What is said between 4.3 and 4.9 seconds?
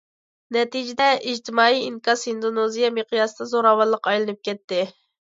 كەتتى.